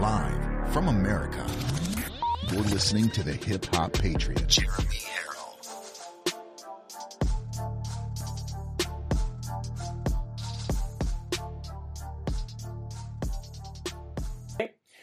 [0.00, 1.46] Live from America.
[2.50, 5.58] You're listening to the Hip Hop Patriot, Jeremy Herrell.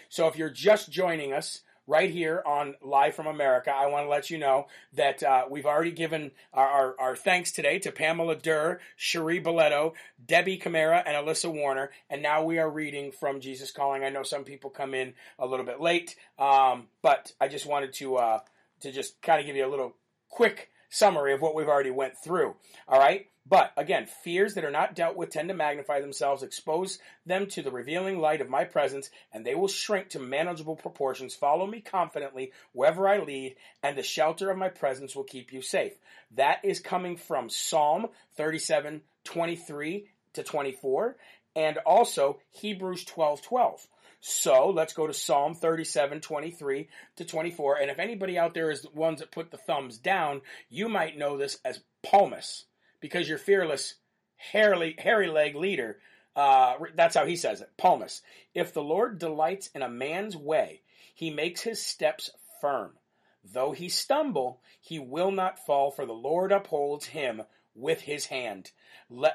[0.09, 4.09] So if you're just joining us, right here on Live from America, I want to
[4.09, 8.35] let you know that uh, we've already given our, our, our, thanks today to Pamela
[8.35, 11.89] Durr, Cherie Boletto, Debbie Camara, and Alyssa Warner.
[12.09, 14.03] And now we are reading from Jesus Calling.
[14.03, 17.93] I know some people come in a little bit late, um, but I just wanted
[17.93, 18.39] to uh,
[18.81, 19.95] to just kind of give you a little
[20.29, 22.55] quick summary of what we've already went through.
[22.87, 23.27] All right.
[23.49, 27.61] But again, fears that are not dealt with tend to magnify themselves, expose them to
[27.61, 31.33] the revealing light of my presence, and they will shrink to manageable proportions.
[31.33, 35.61] Follow me confidently wherever I lead, and the shelter of my presence will keep you
[35.61, 35.93] safe.
[36.35, 41.15] That is coming from Psalm 37, 23 to 24,
[41.55, 43.87] and also Hebrews 12, 12.
[44.19, 47.77] So let's go to Psalm 37, 23 to 24.
[47.77, 51.17] And if anybody out there is the ones that put the thumbs down, you might
[51.17, 52.65] know this as Palmas
[52.99, 53.95] because you're fearless,
[54.35, 55.99] hairy, hairy leg leader.
[56.35, 57.69] Uh, that's how he says it.
[57.77, 58.21] Palmas.
[58.53, 60.81] If the Lord delights in a man's way,
[61.13, 62.29] he makes his steps
[62.61, 62.91] firm.
[63.43, 67.43] Though he stumble, he will not fall, for the Lord upholds him
[67.77, 68.71] with his hand.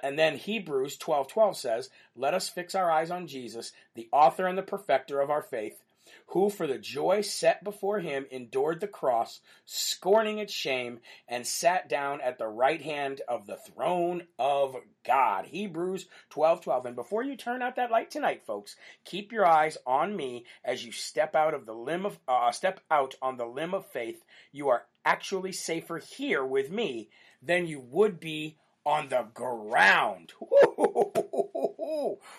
[0.03, 4.59] and then Hebrews 12:12 says, "Let us fix our eyes on Jesus, the author and
[4.59, 5.81] the perfecter of our faith,
[6.27, 11.89] who for the joy set before him endured the cross, scorning its shame, and sat
[11.89, 15.47] down at the right hand of the throne of God.
[15.47, 16.87] Hebrews 12 12.
[16.87, 20.85] And before you turn out that light tonight, folks, keep your eyes on me as
[20.85, 24.25] you step out of the limb of uh, step out on the limb of faith.
[24.51, 27.09] You are actually safer here with me
[27.43, 30.33] than you would be on the ground.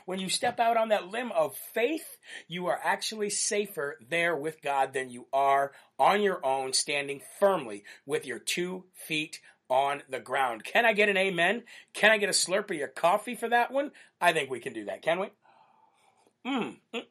[0.06, 4.62] When you step out on that limb of faith, you are actually safer there with
[4.62, 10.20] God than you are on your own, standing firmly with your two feet on the
[10.20, 10.64] ground.
[10.64, 11.64] Can I get an amen?
[11.94, 13.92] Can I get a slurp of your coffee for that one?
[14.20, 15.28] I think we can do that, can we?
[16.46, 16.78] Mmm.
[16.94, 17.06] Mm,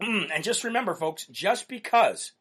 [0.00, 0.28] mm.
[0.34, 2.32] And just remember, folks, just because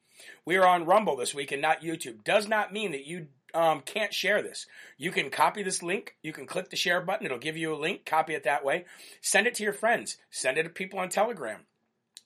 [0.46, 3.82] we are on Rumble this week and not YouTube does not mean that you um,
[3.82, 4.68] can't share this.
[4.98, 6.16] You can copy this link.
[6.22, 7.26] You can click the share button.
[7.26, 8.06] It'll give you a link.
[8.06, 8.86] Copy it that way.
[9.22, 10.18] Send it to your friends.
[10.30, 11.62] Send it to people on Telegram.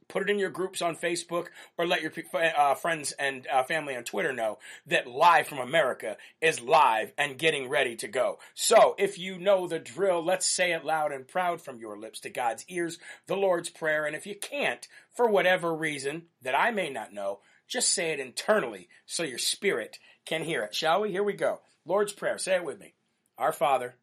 [0.08, 3.96] Put it in your groups on Facebook or let your uh, friends and uh, family
[3.96, 4.58] on Twitter know
[4.88, 8.40] that Live from America is live and getting ready to go.
[8.56, 12.22] So, if you know the drill, let's say it loud and proud from your lips
[12.22, 12.98] to God's ears,
[13.28, 14.06] the Lord's Prayer.
[14.06, 18.20] And if you can't, for whatever reason that I may not know, just say it
[18.20, 20.76] internally so your spirit can hear it.
[20.76, 21.12] Shall we?
[21.12, 21.60] Here we go.
[21.86, 22.38] Lord's Prayer.
[22.38, 22.94] Say it with me.
[23.40, 23.96] Our Father,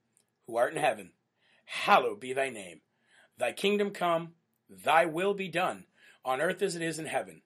[0.47, 1.13] who art in heaven,
[1.65, 2.81] hallowed be thy name.
[3.39, 4.33] Thy kingdom come,
[4.69, 5.85] thy will be done,
[6.25, 7.43] on earth as it is in heaven.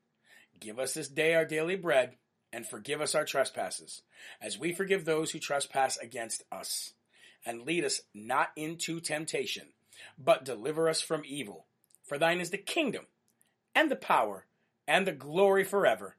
[0.59, 2.17] Give us this day our daily bread,
[2.55, 4.01] and forgive us our trespasses,
[4.41, 6.95] as we forgive those who trespass against us.
[7.45, 9.69] And lead us not into temptation,
[10.19, 11.67] but deliver us from evil.
[12.05, 13.07] For thine is the kingdom,
[13.75, 14.47] and the power,
[14.89, 16.17] and the glory forever.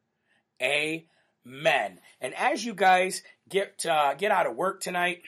[0.62, 1.06] Amen.
[1.44, 2.00] Men.
[2.20, 5.22] And as you guys get uh, get out of work tonight,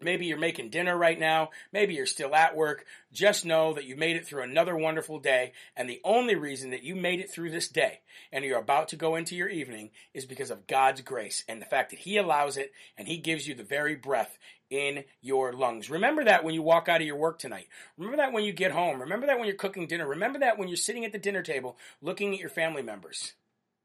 [0.00, 3.96] maybe you're making dinner right now, maybe you're still at work, just know that you
[3.96, 5.52] made it through another wonderful day.
[5.76, 8.00] And the only reason that you made it through this day
[8.32, 11.66] and you're about to go into your evening is because of God's grace and the
[11.66, 14.38] fact that He allows it and He gives you the very breath
[14.70, 15.90] in your lungs.
[15.90, 17.68] Remember that when you walk out of your work tonight.
[17.96, 19.00] Remember that when you get home.
[19.00, 20.08] Remember that when you're cooking dinner.
[20.08, 23.34] Remember that when you're sitting at the dinner table looking at your family members.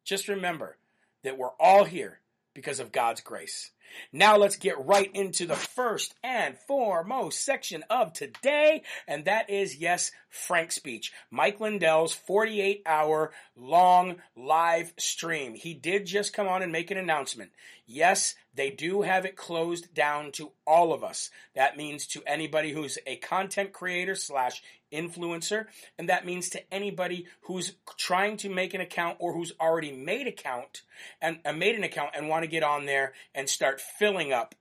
[0.03, 0.77] Just remember
[1.23, 2.19] that we're all here
[2.53, 3.71] because of God's grace.
[4.11, 9.77] Now let's get right into the first and foremost section of today, and that is,
[9.77, 11.11] yes, Frank's speech.
[11.31, 15.55] Mike Lindell's 48 hour long live stream.
[15.55, 17.51] He did just come on and make an announcement.
[17.85, 21.31] Yes, they do have it closed down to all of us.
[21.55, 24.61] That means to anybody who's a content creator slash
[24.91, 25.65] influencer,
[25.97, 30.27] and that means to anybody who's trying to make an account or who's already made
[30.27, 30.81] account
[31.21, 34.55] and uh, made an account and want to get on there and start filling up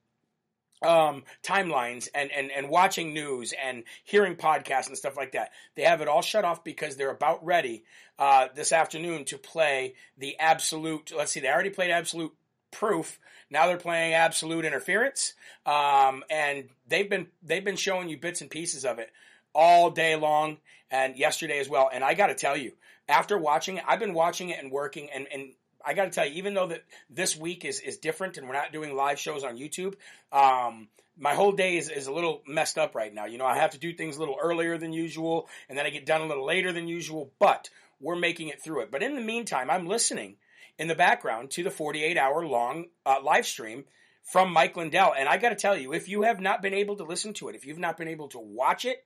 [0.83, 5.51] um, timelines and, and, and watching news and hearing podcasts and stuff like that.
[5.75, 7.85] They have it all shut off because they're about ready
[8.19, 11.13] uh, this afternoon to play the absolute.
[11.17, 12.33] Let's see, they already played absolute
[12.71, 13.19] proof.
[13.51, 15.33] Now they're playing absolute interference,
[15.65, 19.11] um, and they've been they've been showing you bits and pieces of it
[19.55, 20.59] all day long
[20.91, 21.89] and yesterday as well.
[21.91, 22.73] And I got to tell you,
[23.09, 25.53] after watching it, I've been watching it and working, and, and
[25.89, 28.55] I got to tell you, even though that this week is, is different and we're
[28.55, 29.95] not doing live shows on YouTube,
[30.31, 33.25] um, my whole day is, is a little messed up right now.
[33.25, 35.91] You know, I have to do things a little earlier than usual, and then I
[35.91, 37.33] get done a little later than usual.
[37.39, 37.71] But
[38.01, 38.91] we're making it through it.
[38.91, 40.37] But in the meantime, I'm listening
[40.79, 43.85] in the background to the 48 hour long uh, live stream
[44.23, 45.15] from Mike Lindell.
[45.19, 47.49] And I got to tell you, if you have not been able to listen to
[47.49, 49.03] it, if you've not been able to watch it,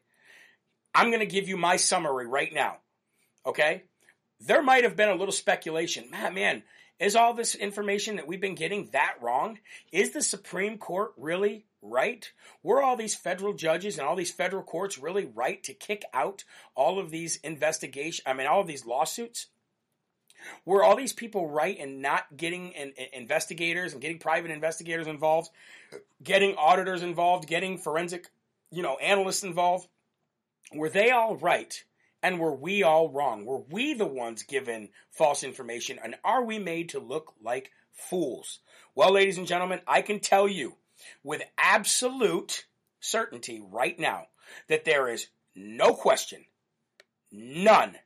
[0.92, 2.78] I'm going to give you my summary right now.
[3.46, 3.84] Okay?
[4.46, 6.10] There might have been a little speculation.
[6.10, 6.62] Man, man,
[6.98, 9.58] is all this information that we've been getting that wrong?
[9.92, 12.30] Is the Supreme Court really right?
[12.62, 16.44] Were all these federal judges and all these federal courts really right to kick out
[16.74, 18.22] all of these investigations?
[18.26, 19.46] I mean, all of these lawsuits?
[20.64, 25.06] Were all these people right in not getting in, in investigators and getting private investigators
[25.06, 25.50] involved,
[26.22, 28.28] getting auditors involved, getting forensic,
[28.72, 29.88] you know, analysts involved?
[30.74, 31.84] Were they all right?
[32.22, 33.44] And were we all wrong?
[33.44, 35.98] Were we the ones given false information?
[36.02, 38.60] And are we made to look like fools?
[38.94, 40.76] Well, ladies and gentlemen, I can tell you
[41.24, 42.66] with absolute
[43.00, 44.26] certainty right now
[44.68, 46.44] that there is no question,
[47.30, 47.96] none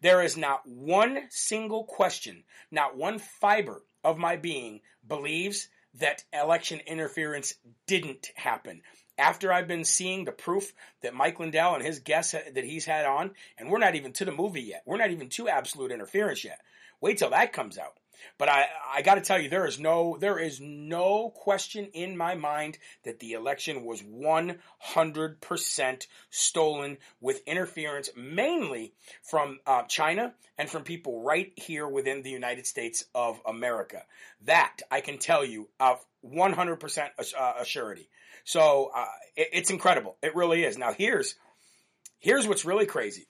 [0.00, 6.80] there is not one single question, not one fiber of my being believes that election
[6.86, 7.54] interference
[7.86, 8.82] didn't happen.
[9.18, 10.72] After I've been seeing the proof
[11.02, 14.24] that Mike Lindell and his guests that he's had on, and we're not even to
[14.24, 14.82] the movie yet.
[14.84, 16.60] We're not even to absolute interference yet.
[17.00, 17.94] Wait till that comes out.
[18.38, 22.16] But I, I got to tell you, there is no, there is no question in
[22.16, 30.68] my mind that the election was 100% stolen with interference, mainly from uh, China and
[30.68, 34.02] from people right here within the United States of America.
[34.44, 37.08] That I can tell you of 100%
[37.38, 38.08] uh, assurity.
[38.44, 40.16] So uh, it, it's incredible.
[40.22, 40.78] It really is.
[40.78, 41.34] Now here's,
[42.18, 43.26] here's what's really crazy,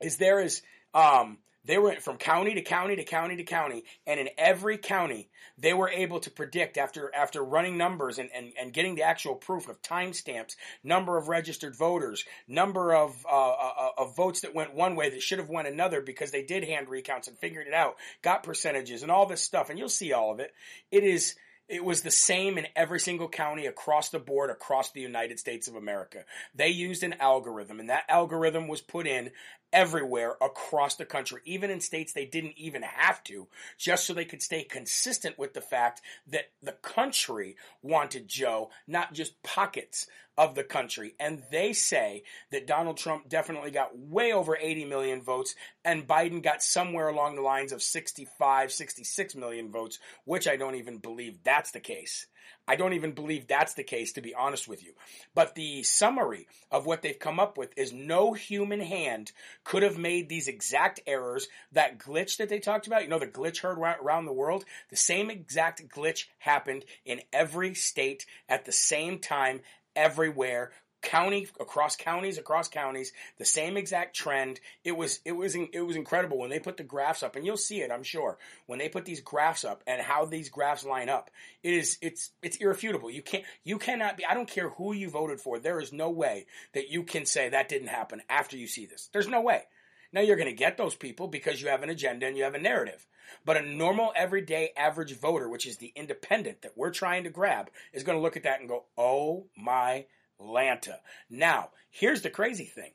[0.00, 0.62] is there is.
[0.94, 5.28] Um, they went from county to county to county to county, and in every county,
[5.58, 9.34] they were able to predict after after running numbers and, and, and getting the actual
[9.34, 10.54] proof of timestamps,
[10.84, 15.22] number of registered voters, number of uh, uh, of votes that went one way that
[15.22, 19.02] should have went another because they did hand recounts and figured it out, got percentages
[19.02, 20.52] and all this stuff, and you'll see all of it.
[20.92, 21.34] It is
[21.68, 25.66] it was the same in every single county across the board across the United States
[25.66, 26.24] of America.
[26.54, 29.32] They used an algorithm, and that algorithm was put in
[29.72, 33.48] everywhere across the country, even in states they didn't even have to,
[33.78, 39.12] just so they could stay consistent with the fact that the country wanted Joe, not
[39.12, 40.06] just pockets
[40.38, 41.14] of the country.
[41.18, 45.54] And they say that Donald Trump definitely got way over 80 million votes
[45.84, 50.74] and Biden got somewhere along the lines of 65, 66 million votes, which I don't
[50.74, 52.26] even believe that's the case.
[52.68, 54.92] I don't even believe that's the case, to be honest with you.
[55.34, 59.32] But the summary of what they've come up with is no human hand
[59.64, 61.48] could have made these exact errors.
[61.72, 64.96] That glitch that they talked about, you know, the glitch heard around the world, the
[64.96, 69.60] same exact glitch happened in every state at the same time
[69.94, 70.72] everywhere
[71.06, 74.58] county across counties across counties the same exact trend.
[74.82, 77.56] It was it was it was incredible when they put the graphs up and you'll
[77.56, 81.08] see it i'm sure when they put these graphs up and how these graphs line
[81.08, 81.30] up.
[81.62, 83.08] It is it's it's irrefutable.
[83.08, 86.10] You can't you cannot be i don't care who you voted for there is no
[86.10, 89.08] way that you can say that didn't happen after you see this.
[89.12, 89.62] There's no way.
[90.12, 92.54] Now you're going to get those people because you have an agenda and you have
[92.54, 93.06] a narrative.
[93.44, 97.70] But a normal, everyday, average voter, which is the independent that we're trying to grab,
[97.92, 100.06] is going to look at that and go, oh my
[100.40, 100.96] Lanta.
[101.30, 102.92] Now, here's the crazy thing.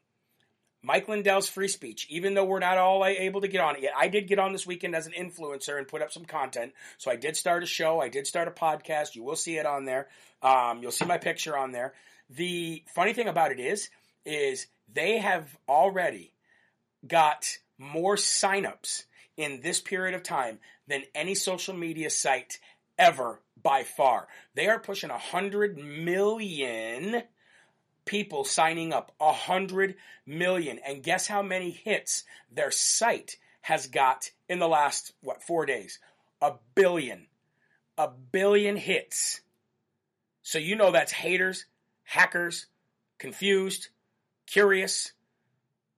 [0.83, 3.93] Mike Lindell's free speech, even though we're not all able to get on it yet,
[3.95, 6.73] I did get on this weekend as an influencer and put up some content.
[6.97, 8.01] So I did start a show.
[8.01, 9.15] I did start a podcast.
[9.15, 10.07] You will see it on there.
[10.41, 11.93] Um, you'll see my picture on there.
[12.31, 13.89] The funny thing about it is,
[14.25, 16.33] is they have already
[17.07, 17.45] got
[17.77, 19.03] more signups
[19.37, 22.59] in this period of time than any social media site
[22.97, 24.27] ever by far.
[24.55, 27.23] They are pushing 100 million
[28.05, 29.11] people signing up.
[29.17, 30.79] 100 million.
[30.85, 35.99] And guess how many hits their site has got in the last, what, four days?
[36.41, 37.27] A billion.
[37.97, 39.41] A billion hits.
[40.43, 41.65] So you know that's haters,
[42.03, 42.65] hackers,
[43.19, 43.89] confused,
[44.47, 45.13] curious,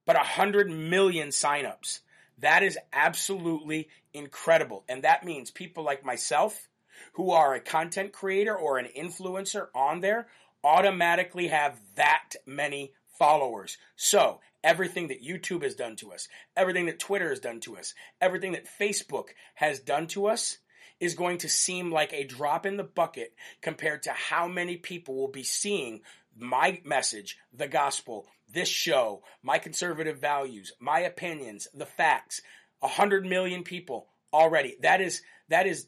[0.06, 2.00] but 100 million signups.
[2.38, 4.84] That is absolutely incredible.
[4.88, 6.68] And that means people like myself,
[7.14, 10.28] who are a content creator or an influencer on there,
[10.62, 13.76] automatically have that many followers.
[13.96, 17.94] So, everything that YouTube has done to us, everything that Twitter has done to us,
[18.20, 20.58] everything that Facebook has done to us
[21.00, 25.14] is going to seem like a drop in the bucket compared to how many people
[25.14, 26.00] will be seeing
[26.36, 32.40] my message, the gospel, this show, my conservative values, my opinions, the facts.
[32.82, 34.76] A hundred million people already.
[34.82, 35.86] That is that is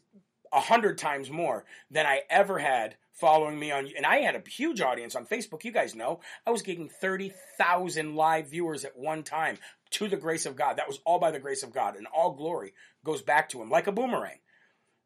[0.51, 4.49] a hundred times more than I ever had following me on, and I had a
[4.49, 5.63] huge audience on Facebook.
[5.63, 9.57] You guys know I was getting 30,000 live viewers at one time
[9.91, 10.77] to the grace of God.
[10.77, 12.73] That was all by the grace of God, and all glory
[13.03, 14.39] goes back to Him like a boomerang.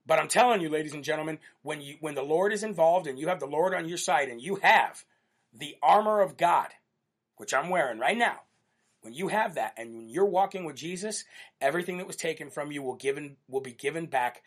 [0.06, 3.20] But I'm telling you, ladies and gentlemen, when you when the Lord is involved and
[3.20, 5.06] you have the Lord on your side and you have
[5.54, 6.70] the armor of God,
[7.38, 8.42] which I'm wearing right now,
[9.02, 11.24] when you have that and when you're walking with Jesus,
[11.60, 14.42] everything that was taken from you will given will be given back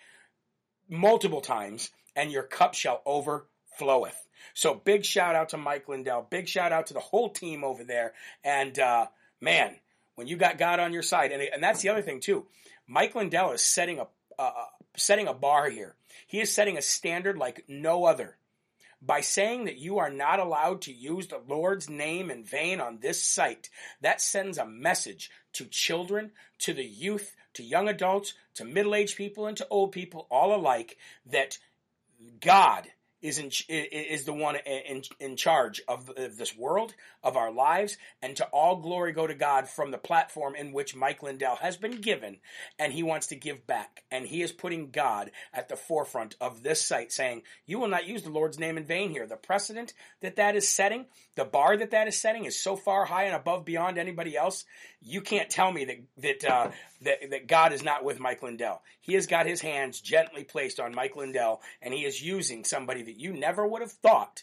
[0.89, 4.17] multiple times, and your cup shall overfloweth.
[4.55, 6.27] So big shout out to Mike Lindell.
[6.29, 8.13] Big shout out to the whole team over there.
[8.45, 9.07] And uh,
[9.41, 9.77] man,
[10.15, 12.47] when you got God on your side, and, and that's the other thing too.
[12.87, 14.07] Mike Lindell is setting a
[14.39, 14.53] uh,
[14.97, 15.95] setting a bar here.
[16.27, 18.37] He is setting a standard like no other
[19.01, 22.99] by saying that you are not allowed to use the Lord's name in vain on
[23.01, 23.69] this site.
[24.01, 29.17] That sends a message to children, to the youth, to young adults, to middle aged
[29.17, 30.97] people, and to old people all alike
[31.27, 31.59] that
[32.41, 32.87] God
[33.25, 38.37] is in, is the one in, in charge of this world, of our lives, and
[38.37, 42.03] to all glory go to God from the platform in which Mike Lindell has been
[42.03, 42.37] given,
[42.79, 44.05] and he wants to give back.
[44.11, 48.07] And he is putting God at the forefront of this site, saying, You will not
[48.07, 49.27] use the Lord's name in vain here.
[49.27, 53.07] The precedent that that is setting, the bar that that is setting, is so far
[53.07, 54.67] high and above beyond anybody else.
[55.01, 56.71] You can't tell me that that uh,
[57.05, 58.83] that, that God is not with Mike Lindell.
[59.01, 63.03] He has got his hands gently placed on Mike Lindell, and he is using somebody
[63.03, 64.43] that you never would have thought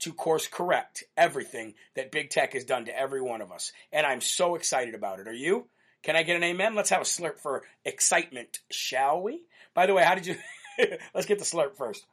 [0.00, 3.72] to course correct everything that big tech has done to every one of us.
[3.92, 5.28] And I'm so excited about it.
[5.28, 5.66] Are you?
[6.02, 6.74] Can I get an amen?
[6.74, 9.42] Let's have a slurp for excitement, shall we?
[9.74, 10.36] By the way, how did you?
[11.14, 12.04] Let's get the slurp first.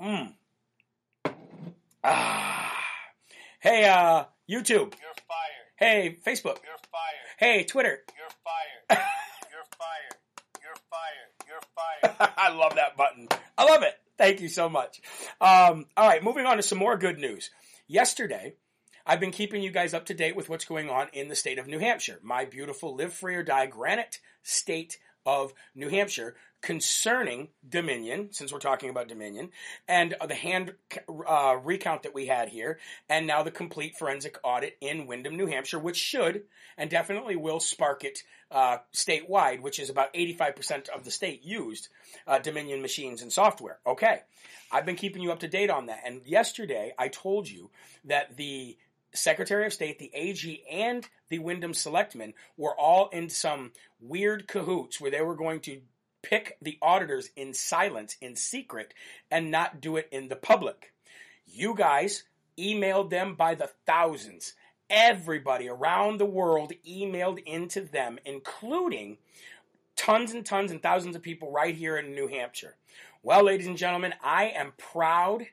[0.00, 0.32] Mmm.
[2.02, 2.74] Ah.
[3.60, 4.92] Hey, uh, YouTube.
[4.92, 5.43] You're fired.
[5.76, 6.58] Hey, Facebook.
[6.62, 7.34] You're fired.
[7.36, 7.98] Hey, Twitter.
[8.16, 9.04] You're fired.
[9.50, 10.14] You're fired.
[10.62, 12.08] You're fired.
[12.08, 12.32] You're fired.
[12.38, 13.26] I love that button.
[13.58, 13.94] I love it.
[14.16, 15.00] Thank you so much.
[15.40, 17.50] Um, all right, moving on to some more good news.
[17.88, 18.54] Yesterday,
[19.04, 21.58] I've been keeping you guys up to date with what's going on in the state
[21.58, 27.48] of New Hampshire, my beautiful live free or die granite state of New Hampshire concerning
[27.68, 29.50] Dominion, since we're talking about Dominion,
[29.86, 30.72] and the hand
[31.28, 35.46] uh, recount that we had here, and now the complete forensic audit in Windham, New
[35.46, 36.44] Hampshire, which should
[36.78, 41.88] and definitely will spark it uh, statewide, which is about 85% of the state used
[42.26, 43.78] uh, Dominion machines and software.
[43.86, 44.20] Okay,
[44.72, 47.70] I've been keeping you up to date on that, and yesterday I told you
[48.06, 48.78] that the
[49.12, 54.98] Secretary of State, the AG, and the Windham Selectmen were all in some weird cahoots
[54.98, 55.82] where they were going to
[56.24, 58.94] pick the auditors in silence, in secret,
[59.30, 60.92] and not do it in the public.
[61.46, 62.24] You guys
[62.58, 64.54] emailed them by the thousands.
[64.88, 69.18] Everybody around the world emailed into them, including
[69.96, 72.76] tons and tons and thousands of people right here in New Hampshire.
[73.22, 75.46] Well, ladies and gentlemen, I am proud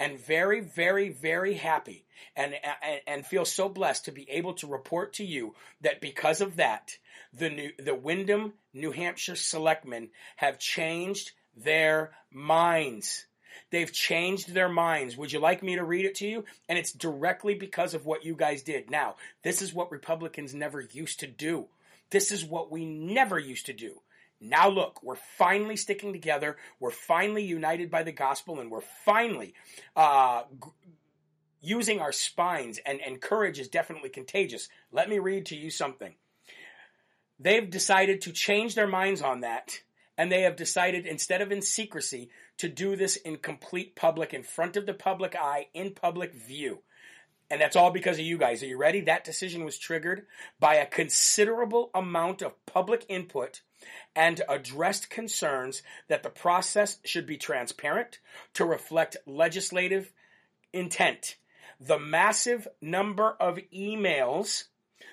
[0.00, 4.66] and very, very, very happy and, and, and feel so blessed to be able to
[4.66, 6.96] report to you that because of that,
[7.34, 13.26] the new, the Windham, New Hampshire selectmen have changed their minds.
[13.70, 15.18] They've changed their minds.
[15.18, 16.44] Would you like me to read it to you?
[16.68, 18.90] And it's directly because of what you guys did.
[18.90, 21.66] Now, this is what Republicans never used to do.
[22.10, 24.00] This is what we never used to do.
[24.40, 26.56] Now look, we're finally sticking together.
[26.78, 29.54] We're finally united by the gospel, and we're finally
[29.94, 30.70] uh, g-
[31.60, 32.80] using our spines.
[32.86, 34.68] And, and courage is definitely contagious.
[34.92, 36.14] Let me read to you something.
[37.38, 39.80] They've decided to change their minds on that,
[40.16, 44.42] and they have decided instead of in secrecy to do this in complete public, in
[44.42, 46.80] front of the public eye, in public view.
[47.50, 48.62] And that's all because of you guys.
[48.62, 49.00] Are you ready?
[49.00, 50.26] That decision was triggered
[50.60, 53.62] by a considerable amount of public input
[54.14, 58.18] and addressed concerns that the process should be transparent
[58.54, 60.12] to reflect legislative
[60.72, 61.36] intent.
[61.80, 64.64] The massive number of emails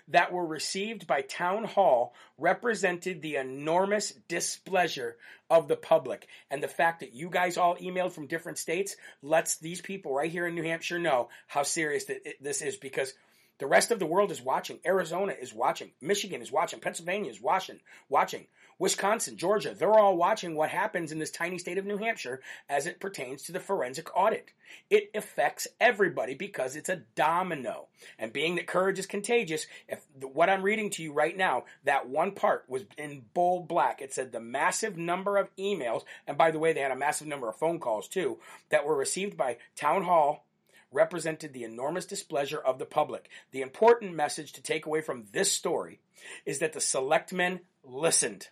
[0.09, 5.17] that were received by Town Hall represented the enormous displeasure
[5.49, 6.27] of the public.
[6.49, 10.31] And the fact that you guys all emailed from different states lets these people right
[10.31, 12.05] here in New Hampshire know how serious
[12.39, 13.13] this is because
[13.59, 14.79] the rest of the world is watching.
[14.85, 15.91] Arizona is watching.
[15.99, 16.79] Michigan is watching.
[16.79, 17.79] Pennsylvania is watching.
[18.07, 18.45] Watching.
[18.79, 22.85] Wisconsin, Georgia, they're all watching what happens in this tiny state of New Hampshire as
[22.85, 24.51] it pertains to the forensic audit.
[24.89, 27.87] It affects everybody because it's a domino.
[28.19, 32.07] And being that courage is contagious, if what I'm reading to you right now, that
[32.07, 34.01] one part was in bold black.
[34.01, 37.27] It said the massive number of emails, and by the way, they had a massive
[37.27, 40.45] number of phone calls too, that were received by Town Hall
[40.91, 43.29] represented the enormous displeasure of the public.
[43.51, 45.99] The important message to take away from this story
[46.45, 48.47] is that the selectmen listened.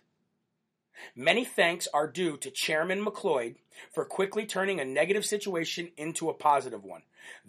[1.14, 3.56] Many thanks are due to Chairman McLeod
[3.92, 7.02] for quickly turning a negative situation into a positive one.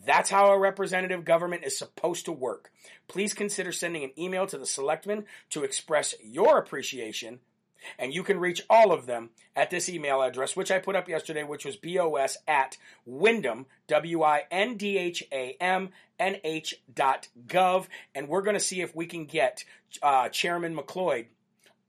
[0.06, 2.72] That's how a representative government is supposed to work.
[3.08, 7.40] Please consider sending an email to the selectmen to express your appreciation
[7.98, 11.10] and you can reach all of them at this email address, which I put up
[11.10, 15.90] yesterday, which was bos at Windham, W-I-N-D-H-A-M,
[16.20, 17.88] N-H dot gov.
[18.16, 19.64] And we're going to see if we can get
[20.02, 21.28] uh, Chairman McLeod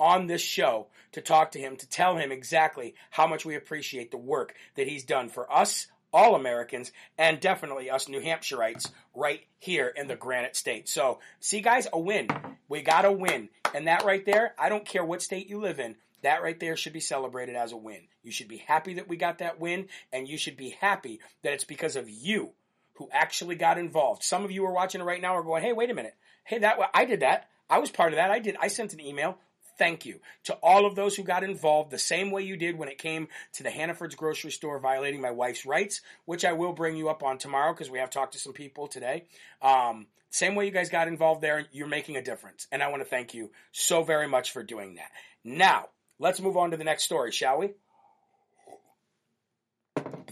[0.01, 4.11] on this show to talk to him, to tell him exactly how much we appreciate
[4.11, 9.43] the work that he's done for us, all Americans, and definitely us New Hampshireites right
[9.59, 10.89] here in the Granite State.
[10.89, 12.29] So, see, guys, a win.
[12.69, 13.49] We got a win.
[13.75, 16.77] And that right there, I don't care what state you live in, that right there
[16.77, 18.01] should be celebrated as a win.
[18.23, 21.53] You should be happy that we got that win, and you should be happy that
[21.53, 22.53] it's because of you
[22.95, 24.25] who actually got involved.
[24.25, 26.17] Some of you are watching it right now are going, hey, wait a minute.
[26.45, 27.49] Hey, that I did that.
[27.71, 28.31] I was part of that.
[28.31, 28.57] I did.
[28.61, 29.39] I sent an email
[29.79, 32.89] thank you to all of those who got involved the same way you did when
[32.89, 36.97] it came to the Hannaford's grocery store violating my wife's rights, which I will bring
[36.97, 39.25] you up on tomorrow because we have talked to some people today.
[39.63, 42.67] Um, same way you guys got involved there, you're making a difference.
[42.71, 45.11] And I want to thank you so very much for doing that.
[45.45, 45.87] Now,
[46.19, 47.71] let's move on to the next story, shall we?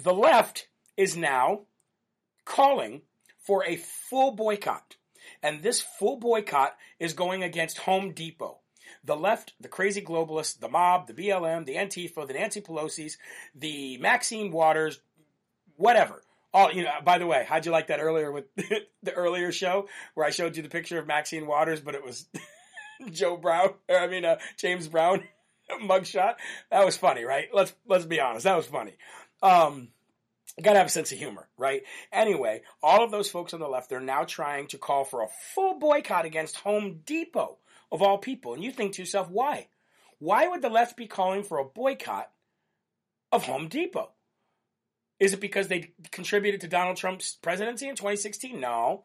[0.03, 1.63] The left is now
[2.45, 3.03] calling
[3.39, 4.97] for a full boycott.
[5.43, 8.59] And this full boycott is going against Home Depot
[9.07, 13.17] the left, the crazy globalists, the mob, the BLM, the Antifa, the Nancy Pelosi's,
[13.55, 15.01] the Maxine Waters,
[15.77, 16.23] whatever.
[16.53, 16.91] All you know.
[17.05, 18.45] By the way, how'd you like that earlier with
[19.03, 22.27] the earlier show where I showed you the picture of Maxine Waters, but it was
[23.11, 25.23] Joe Brown, or I mean uh, James Brown
[25.83, 26.35] mugshot?
[26.71, 27.49] That was funny, right?
[27.53, 28.95] Let's let's be honest, that was funny.
[29.43, 29.89] Um,
[30.63, 31.83] gotta have a sense of humor, right?
[32.11, 35.29] Anyway, all of those folks on the left, they're now trying to call for a
[35.55, 37.59] full boycott against Home Depot
[37.91, 38.55] of all people.
[38.55, 39.69] And you think to yourself, why?
[40.19, 42.31] Why would the left be calling for a boycott
[43.33, 44.11] of Home Depot?
[45.19, 48.59] Is it because they contributed to Donald Trump's presidency in 2016?
[48.61, 49.05] No.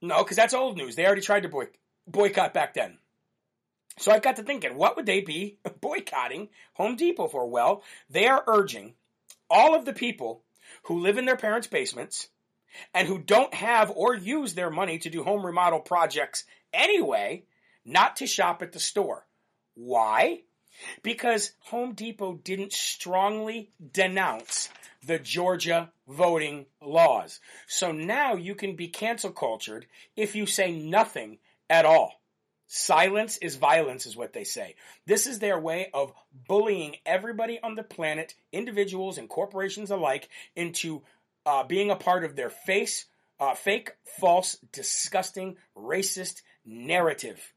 [0.00, 0.96] No, because that's old news.
[0.96, 1.68] They already tried to boy-
[2.06, 2.98] boycott back then.
[3.98, 7.46] So I've got to thinking, what would they be boycotting Home Depot for?
[7.48, 8.94] Well, they are urging
[9.50, 10.42] all of the people
[10.84, 12.28] who live in their parents' basements
[12.94, 17.44] and who don't have or use their money to do home remodel projects anyway
[17.88, 19.26] not to shop at the store.
[19.74, 20.42] Why?
[21.02, 24.68] Because Home Depot didn't strongly denounce
[25.04, 27.40] the Georgia voting laws.
[27.66, 31.38] So now you can be cancel cultured if you say nothing
[31.70, 32.20] at all.
[32.66, 34.74] Silence is violence, is what they say.
[35.06, 36.12] This is their way of
[36.46, 41.02] bullying everybody on the planet, individuals and corporations alike, into
[41.46, 43.06] uh, being a part of their face,
[43.40, 47.54] uh, fake, false, disgusting, racist narrative.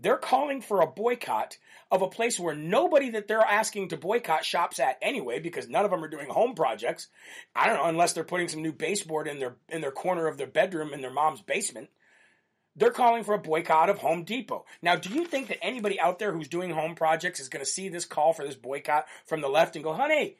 [0.00, 1.58] They're calling for a boycott
[1.90, 5.84] of a place where nobody that they're asking to boycott shops at anyway, because none
[5.84, 7.08] of them are doing home projects.
[7.54, 10.38] I don't know, unless they're putting some new baseboard in their in their corner of
[10.38, 11.90] their bedroom in their mom's basement.
[12.76, 14.64] They're calling for a boycott of Home Depot.
[14.80, 17.70] Now, do you think that anybody out there who's doing home projects is going to
[17.70, 20.36] see this call for this boycott from the left and go, "Honey,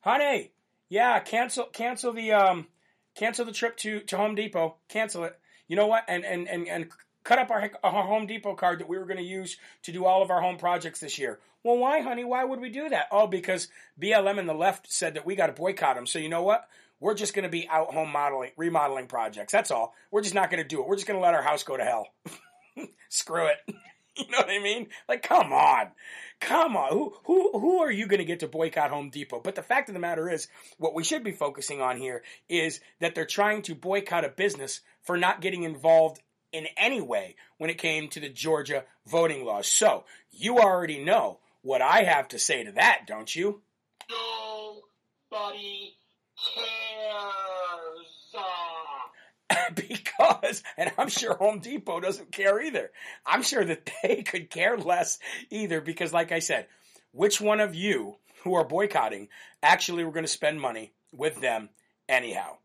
[0.00, 0.52] honey,
[0.88, 2.68] yeah, cancel cancel the um
[3.16, 6.04] cancel the trip to to Home Depot, cancel it." You know what?
[6.08, 6.88] And and and and
[7.24, 10.04] cut up our, our Home Depot card that we were going to use to do
[10.04, 11.40] all of our home projects this year.
[11.64, 12.24] Well, why, honey?
[12.24, 13.08] Why would we do that?
[13.10, 13.68] Oh, because
[14.00, 16.06] BLM and the left said that we got to boycott them.
[16.06, 16.68] So you know what?
[17.00, 19.52] We're just going to be out home modeling, remodeling projects.
[19.52, 19.94] That's all.
[20.10, 20.86] We're just not going to do it.
[20.86, 22.08] We're just going to let our house go to hell.
[23.08, 23.56] Screw it.
[24.16, 24.88] you know what I mean?
[25.08, 25.88] Like, come on.
[26.40, 26.92] Come on.
[26.92, 29.40] Who, who, who are you going to get to boycott Home Depot?
[29.42, 32.80] But the fact of the matter is, what we should be focusing on here is
[33.00, 36.20] that they're trying to boycott a business for not getting involved
[36.54, 39.66] in any way when it came to the Georgia voting laws.
[39.66, 43.60] So, you already know what I have to say to that, don't you?
[44.08, 45.96] Nobody
[46.36, 48.14] cares.
[49.74, 52.90] because, and I'm sure Home Depot doesn't care either.
[53.26, 55.18] I'm sure that they could care less
[55.50, 56.66] either because, like I said,
[57.12, 59.28] which one of you who are boycotting
[59.62, 61.68] actually were going to spend money with them
[62.08, 62.56] anyhow?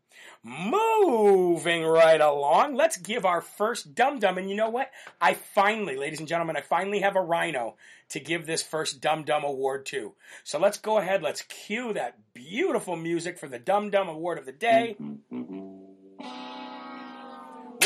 [0.42, 4.38] Moving right along, let's give our first dum dum.
[4.38, 4.90] And you know what?
[5.20, 7.76] I finally, ladies and gentlemen, I finally have a rhino
[8.10, 10.14] to give this first dum dum award to.
[10.42, 14.46] So let's go ahead, let's cue that beautiful music for the dum dum award of
[14.46, 14.96] the day.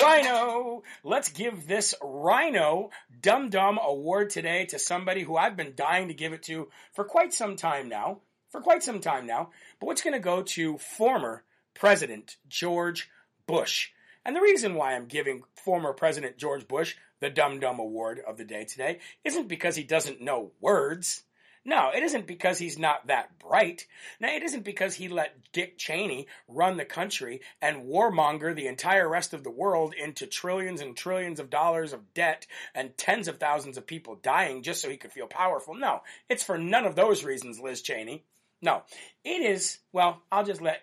[0.00, 0.82] Rhino!
[1.02, 2.90] Let's give this Rhino
[3.22, 7.04] Dum Dum Award today to somebody who I've been dying to give it to for
[7.04, 8.18] quite some time now.
[8.50, 9.50] For quite some time now.
[9.80, 11.42] But what's going to go to former
[11.74, 13.10] President George
[13.46, 13.90] Bush.
[14.24, 18.36] And the reason why I'm giving former President George Bush the Dum Dum Award of
[18.36, 21.22] the day today isn't because he doesn't know words.
[21.66, 23.86] No, it isn't because he's not that bright.
[24.20, 29.08] No, it isn't because he let Dick Cheney run the country and warmonger the entire
[29.08, 33.38] rest of the world into trillions and trillions of dollars of debt and tens of
[33.38, 35.74] thousands of people dying just so he could feel powerful.
[35.74, 38.24] No, it's for none of those reasons, Liz Cheney.
[38.60, 38.82] No,
[39.24, 40.82] it is, well, I'll just let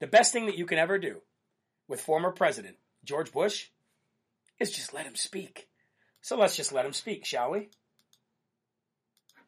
[0.00, 1.22] the best thing that you can ever do
[1.88, 3.66] with former President George Bush
[4.58, 5.68] is just let him speak.
[6.20, 7.68] So let's just let him speak, shall we?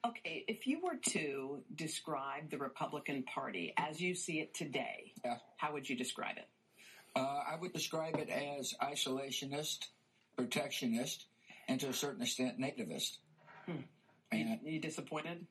[0.07, 5.39] Okay, if you were to describe the Republican Party as you see it today, Yeah.
[5.57, 6.47] how would you describe it?
[7.17, 9.89] Uh, I would describe it as isolationist,
[10.37, 11.27] protectionist,
[11.67, 13.19] and to a certain extent nativist.
[13.67, 13.83] You,
[14.31, 15.47] And you disappointed?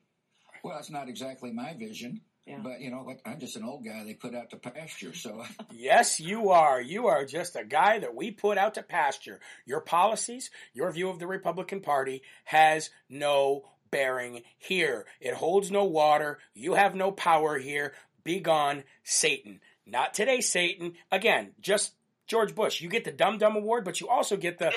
[0.64, 2.60] well, it's not exactly my vision, Yeah.
[2.64, 3.18] but you know what?
[3.26, 5.14] I'm just an old guy they put out to pasture.
[5.14, 6.80] So Yes, you are.
[6.80, 9.40] You are just a guy that we put out to pasture.
[9.66, 15.06] Your policies, your view of the Republican Party has no bearing here.
[15.20, 16.40] It holds no water.
[16.54, 17.94] You have no power here.
[18.24, 19.60] Be gone, Satan.
[19.86, 20.94] Not today, Satan.
[21.12, 21.94] Again, just
[22.28, 22.82] George Bush.
[22.82, 24.72] You get the Dumb Dumb Award, but you also get the.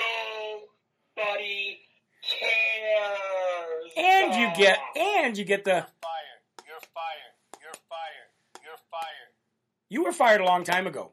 [1.17, 1.79] Nobody
[2.21, 3.93] cares.
[3.97, 4.79] And you get.
[4.95, 5.71] And you get the.
[6.01, 6.41] Fired.
[6.67, 7.33] You're fired.
[7.61, 8.29] You're fired.
[8.63, 9.31] You're fired.
[9.89, 11.11] You were fired a long time ago.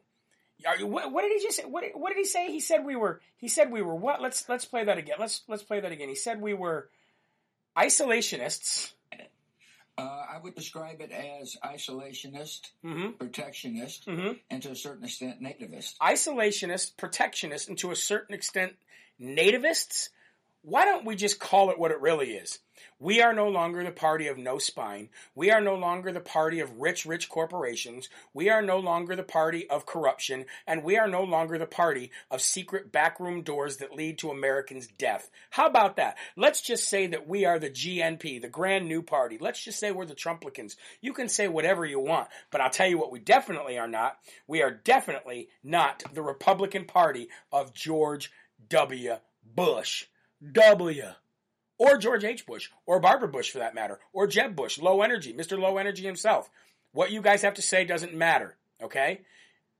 [0.79, 1.63] You, what, what did he just say?
[1.65, 2.51] What, what did he say?
[2.51, 3.21] He said we were.
[3.37, 4.21] He said we were what?
[4.21, 5.17] Let's let's play that again.
[5.19, 6.09] Let's let's play that again.
[6.09, 6.89] He said we were
[7.77, 8.93] isolationists.
[9.97, 15.41] uh, I would describe it as isolationist, hmm protectionist, hmm and to a certain extent
[15.41, 15.97] nativist.
[16.01, 18.73] Isolationist, protectionist, and to a certain extent
[19.21, 20.09] nativists.
[20.67, 22.59] Why don't we just call it what it really is?
[22.99, 25.07] We are no longer the party of no spine.
[25.33, 28.09] We are no longer the party of rich, rich corporations.
[28.33, 30.43] We are no longer the party of corruption.
[30.67, 34.87] And we are no longer the party of secret backroom doors that lead to Americans'
[34.87, 35.29] death.
[35.51, 36.17] How about that?
[36.35, 39.37] Let's just say that we are the GNP, the grand new party.
[39.39, 40.75] Let's just say we're the Trumplicans.
[40.99, 44.17] You can say whatever you want, but I'll tell you what we definitely are not.
[44.47, 48.33] We are definitely not the Republican Party of George
[48.67, 49.15] W.
[49.55, 50.07] Bush.
[50.51, 51.03] W
[51.77, 52.45] or George H.
[52.45, 55.59] Bush, or Barbara Bush for that matter, or Jeb Bush, low energy, Mr.
[55.59, 56.49] Low Energy himself.
[56.91, 59.21] What you guys have to say doesn't matter, okay?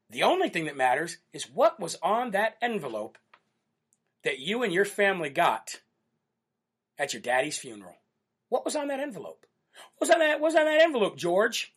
[0.09, 3.17] The only thing that matters is what was on that envelope
[4.23, 5.81] that you and your family got
[6.99, 7.95] at your daddy's funeral.
[8.49, 9.45] What was on that envelope?
[9.97, 11.73] What was on that, what was on that envelope, George?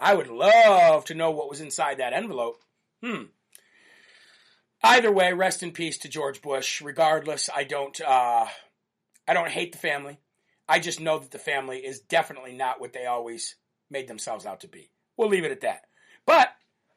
[0.00, 2.60] I would love to know what was inside that envelope.
[3.02, 3.24] Hmm.
[4.84, 6.82] Either way, rest in peace to George Bush.
[6.82, 8.46] Regardless, I don't uh,
[9.26, 10.18] I don't hate the family.
[10.68, 13.56] I just know that the family is definitely not what they always
[13.90, 14.90] made themselves out to be.
[15.16, 15.86] We'll leave it at that.
[16.26, 16.48] But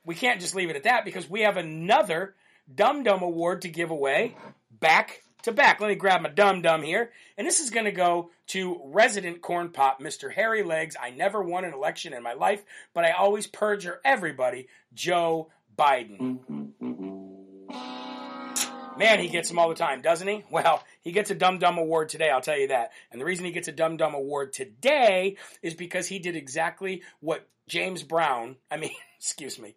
[0.06, 2.36] we can't just leave it at that because we have another
[2.74, 4.36] Dum Dum Award to give away
[4.70, 5.80] back to back.
[5.80, 7.12] Let me grab my Dum Dum here.
[7.38, 10.32] And this is going to go to resident corn pop, Mr.
[10.34, 10.98] Harry Legs.
[11.02, 16.67] I never won an election in my life, but I always perjure everybody, Joe Biden.
[18.98, 20.44] Man, he gets them all the time, doesn't he?
[20.52, 22.92] Well, he gets a Dum Dum Award today, I'll tell you that.
[23.12, 27.04] And the reason he gets a Dum Dum Award today is because he did exactly
[27.20, 29.76] what James Brown, I mean, excuse me,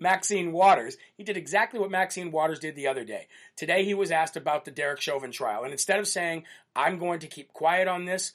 [0.00, 3.28] Maxine Waters, he did exactly what Maxine Waters did the other day.
[3.56, 5.62] Today he was asked about the Derek Chauvin trial.
[5.62, 6.44] And instead of saying,
[6.76, 8.32] I'm going to keep quiet on this,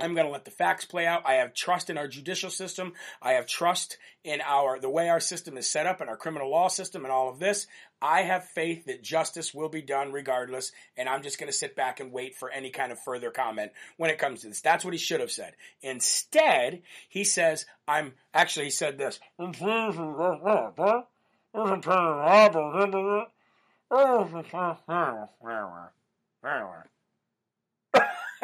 [0.00, 1.22] I'm going to let the facts play out.
[1.24, 2.94] I have trust in our judicial system.
[3.22, 6.50] I have trust in our the way our system is set up and our criminal
[6.50, 7.66] law system and all of this.
[8.02, 11.76] I have faith that justice will be done regardless, and I'm just going to sit
[11.76, 14.60] back and wait for any kind of further comment when it comes to this.
[14.60, 15.54] That's what he should have said.
[15.80, 19.20] Instead, he says, "I'm actually he said this."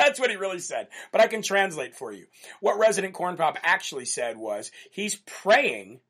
[0.01, 0.89] That's what he really said.
[1.13, 2.25] But I can translate for you.
[2.61, 6.01] What Resident Corn Pop actually said was he's praying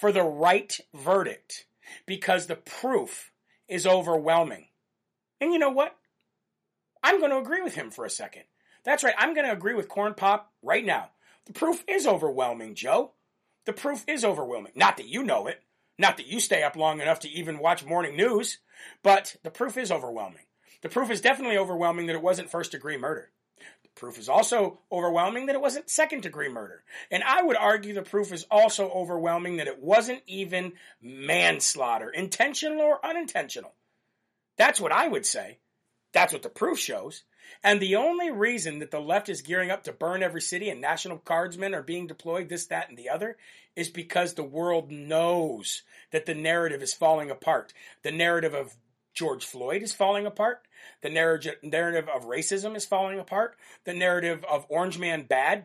[0.00, 1.66] for the right verdict
[2.06, 3.32] because the proof
[3.66, 4.66] is overwhelming.
[5.40, 5.96] And you know what?
[7.02, 8.44] I'm going to agree with him for a second.
[8.84, 9.14] That's right.
[9.18, 11.10] I'm going to agree with Corn Pop right now.
[11.46, 13.14] The proof is overwhelming, Joe.
[13.66, 14.72] The proof is overwhelming.
[14.76, 15.60] Not that you know it.
[15.98, 18.58] Not that you stay up long enough to even watch morning news.
[19.02, 20.44] But the proof is overwhelming.
[20.82, 23.30] The proof is definitely overwhelming that it wasn't first degree murder.
[23.82, 26.84] The proof is also overwhelming that it wasn't second degree murder.
[27.10, 32.80] And I would argue the proof is also overwhelming that it wasn't even manslaughter, intentional
[32.80, 33.74] or unintentional.
[34.56, 35.58] That's what I would say.
[36.12, 37.24] That's what the proof shows.
[37.62, 40.80] And the only reason that the left is gearing up to burn every city and
[40.80, 43.36] National Guardsmen are being deployed, this, that, and the other,
[43.74, 47.72] is because the world knows that the narrative is falling apart.
[48.02, 48.76] The narrative of
[49.18, 50.62] George Floyd is falling apart.
[51.02, 53.56] The narrative of racism is falling apart.
[53.82, 55.64] The narrative of Orange Man bad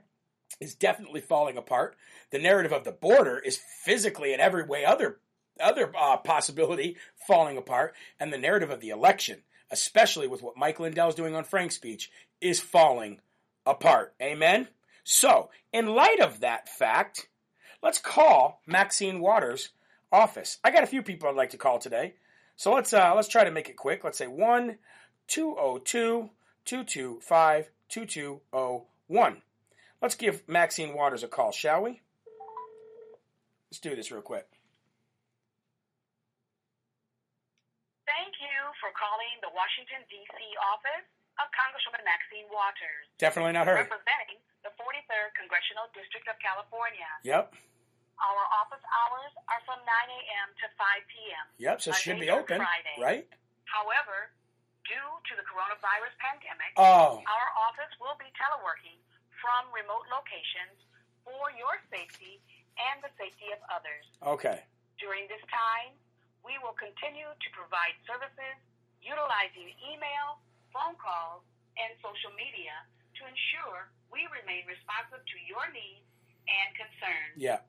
[0.60, 1.96] is definitely falling apart.
[2.32, 5.20] The narrative of the border is physically and every way other
[5.60, 10.80] other uh, possibility falling apart, and the narrative of the election, especially with what Mike
[10.80, 12.10] Lindell's doing on Frank's speech,
[12.42, 13.22] is falling
[13.68, 14.16] apart.
[14.20, 14.68] Amen.
[15.04, 17.28] So, in light of that fact,
[17.84, 19.70] let's call Maxine Waters'
[20.12, 20.58] office.
[20.64, 22.16] I got a few people I'd like to call today,
[22.56, 24.04] so let's uh, let's try to make it quick.
[24.04, 24.78] Let's say one
[25.28, 26.30] two zero two
[26.66, 29.42] two two five two two zero one.
[30.02, 32.02] Let's give Maxine Waters a call, shall we?
[33.72, 34.46] Let's do this real quick.
[38.06, 40.38] Thank you for calling the Washington, D.C.
[40.76, 41.08] office
[41.42, 43.74] of Congresswoman Maxine Waters, Definitely not her.
[43.80, 47.10] representing the 43rd Congressional District of California.
[47.26, 47.56] Yep.
[48.22, 50.48] Our office hours are from 9 a.m.
[50.62, 51.46] to 5 p.m.
[51.60, 51.76] Yep.
[51.82, 52.98] So it should be open, Friday.
[53.02, 53.26] right?
[53.68, 54.30] However,
[54.86, 59.00] due to the coronavirus pandemic, Oh, our office will be teleworking
[59.42, 60.78] from remote locations
[61.26, 62.40] for your safety
[62.80, 64.06] and the safety of others.
[64.24, 64.64] okay.
[65.02, 65.92] During this time,
[66.48, 68.56] we will continue to provide services
[69.04, 70.40] utilizing email,
[70.72, 71.44] phone calls,
[71.76, 72.72] and social media
[73.20, 76.08] to ensure we remain responsive to your needs
[76.48, 77.36] and concerns.
[77.36, 77.60] Yeah.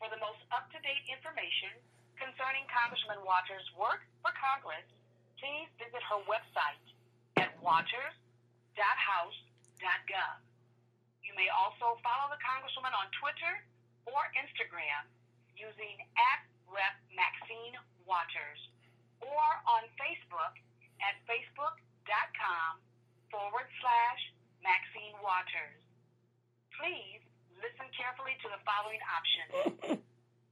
[0.00, 1.76] For the most up-to-date information
[2.16, 4.88] concerning Congressman Waters' work for Congress,
[5.36, 6.80] please visit her website
[7.36, 10.40] at waters.house.gov.
[11.20, 13.60] You may also follow the Congresswoman on Twitter
[14.08, 15.04] or Instagram
[15.52, 17.76] using at Rep Maxine
[18.10, 20.58] or on Facebook
[20.98, 22.82] at facebook.com
[23.30, 24.22] forward slash
[24.66, 25.14] Maxine.
[26.74, 27.19] Please
[27.60, 30.00] listen carefully to the following options.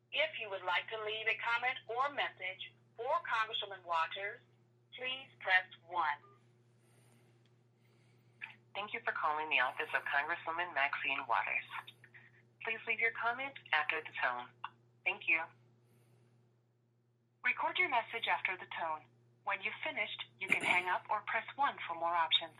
[0.09, 4.40] If you would like to leave a comment or message for Congresswoman Waters,
[4.97, 5.94] please press 1.
[8.73, 11.68] Thank you for calling the office of Congresswoman Maxine Waters.
[12.64, 14.49] Please leave your comment after the tone.
[15.05, 15.44] Thank you.
[17.44, 19.05] Record your message after the tone.
[19.44, 22.59] When you've finished, you can hang up or press 1 for more options.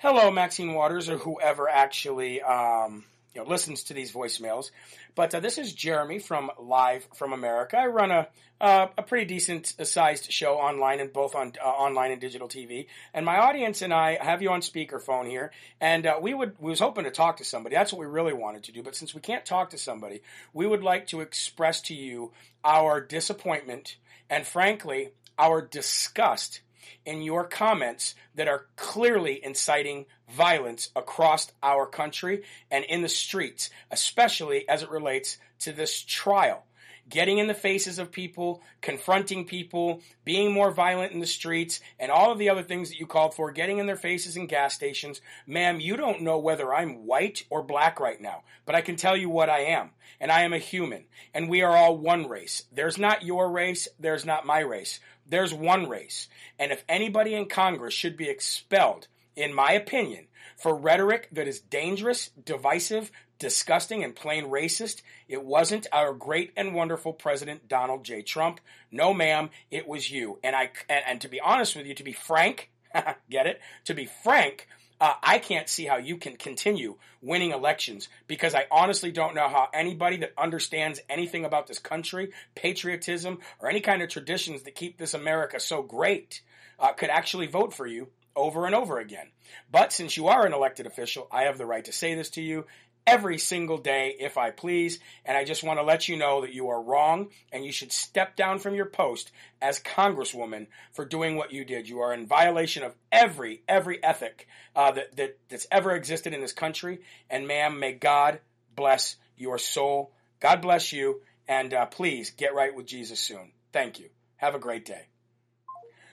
[0.00, 3.02] Hello, Maxine Waters, or whoever actually um,
[3.34, 4.70] you know listens to these voicemails.
[5.16, 7.78] But uh, this is Jeremy from Live from America.
[7.78, 8.28] I run a
[8.60, 12.86] uh, a pretty decent sized show online and both on uh, online and digital TV.
[13.12, 16.70] And my audience and I have you on speakerphone here, and uh, we would we
[16.70, 17.74] was hoping to talk to somebody.
[17.74, 18.84] That's what we really wanted to do.
[18.84, 22.30] But since we can't talk to somebody, we would like to express to you
[22.64, 23.96] our disappointment
[24.30, 26.60] and, frankly, our disgust
[27.04, 33.70] in your comments that are clearly inciting violence across our country and in the streets,
[33.90, 36.64] especially as it relates to this trial.
[37.08, 42.12] Getting in the faces of people, confronting people, being more violent in the streets, and
[42.12, 44.74] all of the other things that you called for, getting in their faces in gas
[44.74, 45.22] stations.
[45.46, 49.16] Ma'am, you don't know whether I'm white or black right now, but I can tell
[49.16, 49.90] you what I am.
[50.20, 51.04] And I am a human.
[51.32, 52.64] And we are all one race.
[52.72, 55.00] There's not your race, there's not my race.
[55.28, 56.28] There's one race.
[56.58, 61.60] And if anybody in Congress should be expelled, in my opinion, for rhetoric that is
[61.60, 68.22] dangerous, divisive, disgusting, and plain racist, it wasn't our great and wonderful President Donald J.
[68.22, 68.60] Trump.
[68.90, 70.38] No, ma'am, it was you.
[70.42, 72.70] And I and, and to be honest with you, to be frank,
[73.30, 73.60] get it?
[73.84, 74.66] To be frank,
[75.00, 79.48] uh, I can't see how you can continue winning elections because I honestly don't know
[79.48, 84.74] how anybody that understands anything about this country, patriotism, or any kind of traditions that
[84.74, 86.42] keep this America so great
[86.78, 89.28] uh, could actually vote for you over and over again.
[89.70, 92.42] But since you are an elected official, I have the right to say this to
[92.42, 92.66] you
[93.08, 95.00] every single day if I please.
[95.24, 97.90] And I just want to let you know that you are wrong and you should
[97.90, 101.88] step down from your post as Congresswoman for doing what you did.
[101.88, 106.42] You are in violation of every, every ethic uh, that, that, that's ever existed in
[106.42, 107.00] this country.
[107.30, 108.40] And ma'am, may God
[108.76, 110.12] bless your soul.
[110.38, 111.22] God bless you.
[111.48, 113.52] And uh, please get right with Jesus soon.
[113.72, 114.10] Thank you.
[114.36, 115.06] Have a great day.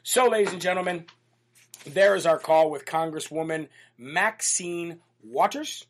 [0.02, 1.06] So, ladies and gentlemen,
[1.86, 5.86] there is our call with Congresswoman Maxine Waters.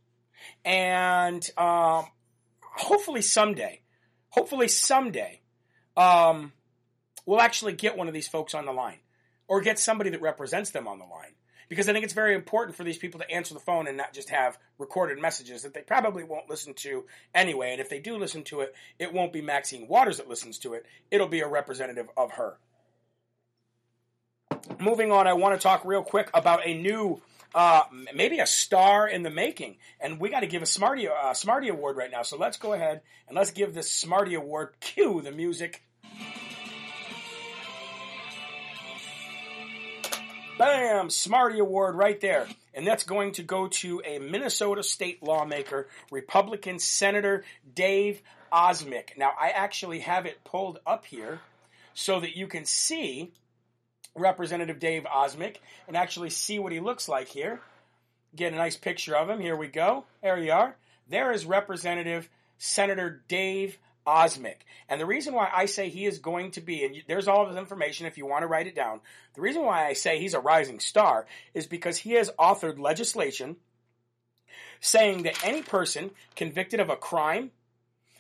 [0.63, 2.05] And um,
[2.62, 3.81] hopefully someday,
[4.29, 5.41] hopefully someday,
[5.95, 6.51] um,
[7.25, 8.99] we'll actually get one of these folks on the line
[9.47, 11.34] or get somebody that represents them on the line.
[11.67, 14.13] Because I think it's very important for these people to answer the phone and not
[14.13, 17.71] just have recorded messages that they probably won't listen to anyway.
[17.71, 20.73] And if they do listen to it, it won't be Maxine Waters that listens to
[20.73, 22.58] it, it'll be a representative of her.
[24.79, 27.21] Moving on, I want to talk real quick about a new
[27.56, 29.78] uh, maybe a star in the making.
[30.02, 32.22] And we got to give a Smarty uh, Smarty Award right now.
[32.22, 34.76] So let's go ahead and let's give this Smarty Award.
[34.82, 35.82] Cue the music.
[40.58, 41.10] Bam!
[41.10, 42.48] Smarty Award right there.
[42.74, 49.18] And that's going to go to a Minnesota state lawmaker, Republican Senator Dave Osmek.
[49.18, 51.39] Now, I actually have it pulled up here
[51.94, 53.32] so that you can see
[54.15, 57.60] Representative Dave Osmek and actually see what he looks like here.
[58.36, 59.39] Get a nice picture of him.
[59.39, 60.06] Here we go.
[60.21, 60.75] There you are.
[61.08, 64.58] There is Representative Senator Dave Osmek.
[64.88, 67.49] And the reason why I say he is going to be, and there's all of
[67.49, 69.01] his information if you want to write it down.
[69.36, 73.58] The reason why I say he's a rising star is because he has authored legislation
[74.80, 77.51] saying that any person convicted of a crime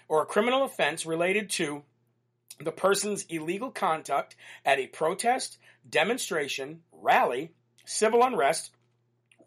[0.07, 1.83] or a criminal offense related to
[2.59, 5.57] the person's illegal conduct at a protest,
[5.89, 7.51] demonstration, rally,
[7.85, 8.71] civil unrest,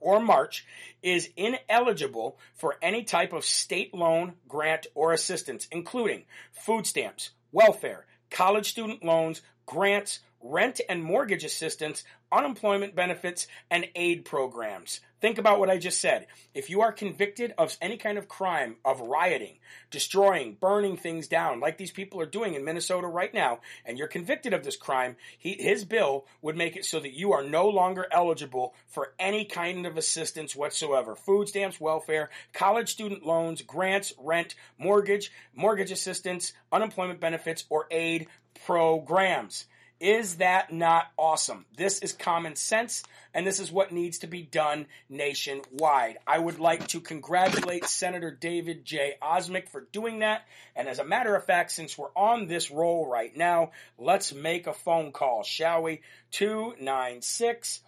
[0.00, 0.66] or march
[1.02, 8.06] is ineligible for any type of state loan, grant, or assistance, including food stamps, welfare,
[8.30, 15.00] college student loans, grants, rent and mortgage assistance, unemployment benefits, and aid programs.
[15.20, 16.28] Think about what I just said.
[16.54, 19.58] If you are convicted of any kind of crime, of rioting,
[19.90, 24.06] destroying, burning things down, like these people are doing in Minnesota right now, and you're
[24.06, 27.68] convicted of this crime, he, his bill would make it so that you are no
[27.68, 31.16] longer eligible for any kind of assistance whatsoever.
[31.16, 38.28] Food stamps, welfare, college student loans, grants, rent, mortgage, mortgage assistance, unemployment benefits, or aid
[38.64, 39.66] programs.
[40.00, 41.66] Is that not awesome?
[41.76, 43.02] This is common sense,
[43.34, 46.18] and this is what needs to be done nationwide.
[46.24, 49.14] I would like to congratulate Senator David J.
[49.20, 50.42] Osmek for doing that.
[50.76, 54.68] And as a matter of fact, since we're on this roll right now, let's make
[54.68, 56.02] a phone call, shall we?
[56.30, 57.80] 296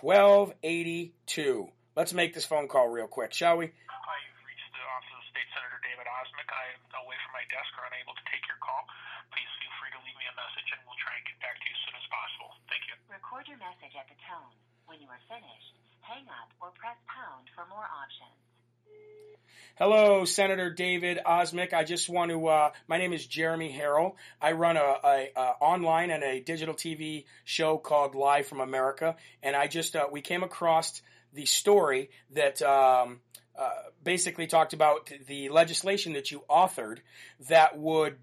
[0.00, 1.68] 1282.
[1.96, 3.66] Let's make this phone call real quick, shall we?
[3.66, 5.75] Hi, you've reached the office of State Senator
[6.16, 8.88] David I am away from my desk or unable to take your call.
[9.28, 11.64] Please feel free to leave me a message and we'll try and get back to
[11.68, 12.50] you as soon as possible.
[12.72, 12.94] Thank you.
[13.12, 14.54] Record your message at the tone.
[14.88, 18.38] When you are finished, hang up or press pound for more options.
[19.76, 21.74] Hello, Senator David Osmek.
[21.74, 22.46] I just want to.
[22.46, 24.16] Uh, my name is Jeremy Herrell.
[24.40, 29.16] I run a, a, a, online and a digital TV show called Live from America,
[29.42, 31.02] and I just uh, we came across
[31.34, 33.20] the story that um,
[33.58, 33.70] uh,
[34.02, 36.98] basically talked about the legislation that you authored
[37.48, 38.16] that would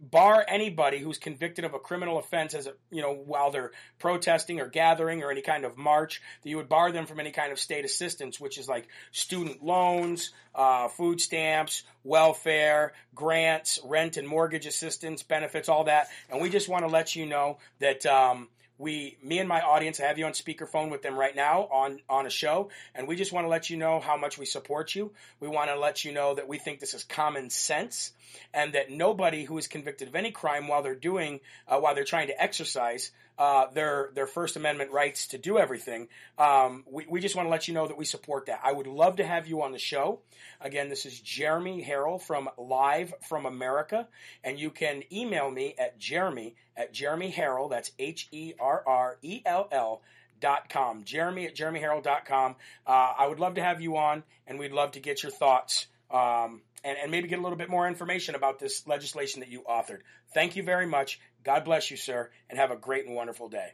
[0.00, 4.60] bar anybody who's convicted of a criminal offense as a you know while they're protesting
[4.60, 7.50] or gathering or any kind of march that you would bar them from any kind
[7.50, 14.26] of state assistance which is like student loans uh, food stamps welfare grants rent and
[14.26, 16.08] mortgage assistance benefits all that.
[16.30, 18.48] And we just want to let you know that um,
[18.82, 22.00] we me and my audience I have you on speakerphone with them right now on
[22.10, 24.94] on a show and we just want to let you know how much we support
[24.94, 25.12] you.
[25.38, 28.12] We want to let you know that we think this is common sense
[28.52, 32.04] and that nobody who is convicted of any crime while they're doing uh, while they're
[32.04, 36.08] trying to exercise uh, their their First Amendment rights to do everything.
[36.38, 38.60] Um, we, we just want to let you know that we support that.
[38.62, 40.20] I would love to have you on the show.
[40.60, 44.06] Again, this is Jeremy Herrell from Live from America,
[44.44, 47.68] and you can email me at Jeremy at Jeremy Herrell.
[47.68, 50.02] That's H E R R E L L
[50.40, 51.04] dot com.
[51.04, 52.56] Jeremy at jeremyherrell.com.
[52.86, 55.86] Uh, I would love to have you on, and we'd love to get your thoughts.
[56.10, 59.62] Um, and, and maybe get a little bit more information about this legislation that you
[59.62, 60.00] authored.
[60.34, 61.20] Thank you very much.
[61.44, 63.68] God bless you, sir, and have a great and wonderful day.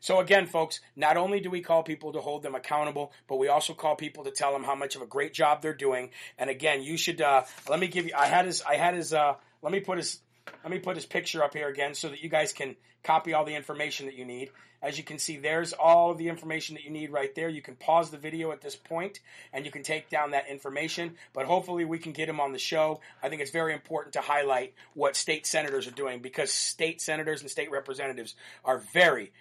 [0.00, 3.48] So again, folks, not only do we call people to hold them accountable, but we
[3.48, 6.10] also call people to tell them how much of a great job they're doing.
[6.38, 8.12] And again, you should uh, let me give you.
[8.16, 8.62] I had his.
[8.62, 9.12] I had his.
[9.12, 10.20] Uh, let me put his.
[10.62, 13.44] Let me put his picture up here again so that you guys can copy all
[13.44, 14.50] the information that you need.
[14.80, 17.48] As you can see, there's all of the information that you need right there.
[17.48, 19.18] You can pause the video at this point
[19.52, 22.58] and you can take down that information, but hopefully we can get him on the
[22.58, 23.00] show.
[23.20, 27.40] I think it's very important to highlight what state senators are doing because state senators
[27.40, 29.32] and state representatives are very,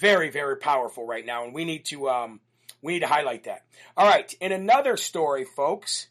[0.00, 2.40] very, very powerful right now, and we need to um,
[2.82, 3.64] we need to highlight that.
[3.96, 6.08] All right, in another story, folks.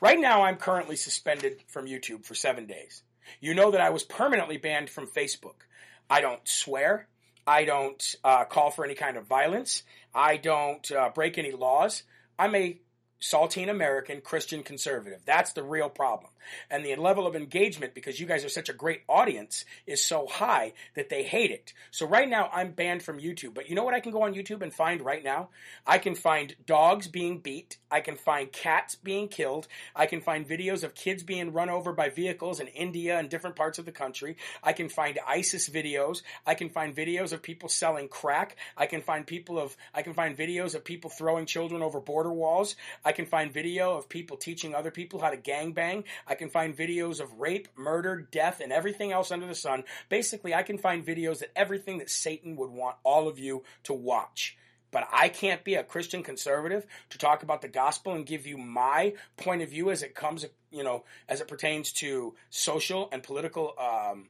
[0.00, 3.02] Right now, I'm currently suspended from YouTube for seven days.
[3.40, 5.66] You know that I was permanently banned from Facebook.
[6.08, 7.08] I don't swear.
[7.46, 9.82] I don't uh, call for any kind of violence.
[10.14, 12.02] I don't uh, break any laws.
[12.38, 12.78] I'm a
[13.20, 15.22] saltine American Christian conservative.
[15.24, 16.30] That's the real problem.
[16.70, 20.26] And the level of engagement, because you guys are such a great audience, is so
[20.26, 21.72] high that they hate it.
[21.90, 23.54] So right now I'm banned from YouTube.
[23.54, 25.48] But you know what I can go on YouTube and find right now?
[25.86, 27.78] I can find dogs being beat.
[27.90, 29.68] I can find cats being killed.
[29.96, 33.56] I can find videos of kids being run over by vehicles in India and different
[33.56, 34.36] parts of the country.
[34.62, 36.22] I can find ISIS videos.
[36.46, 38.56] I can find videos of people selling crack.
[38.76, 42.32] I can find people of I can find videos of people throwing children over border
[42.32, 42.76] walls.
[43.04, 46.04] I can find video of people teaching other people how to gangbang.
[46.26, 49.84] I I can find videos of rape, murder, death, and everything else under the sun.
[50.08, 53.92] Basically, I can find videos that everything that Satan would want all of you to
[53.92, 54.56] watch.
[54.90, 58.58] But I can't be a Christian conservative to talk about the gospel and give you
[58.58, 63.22] my point of view as it comes, you know, as it pertains to social and
[63.22, 64.28] political um,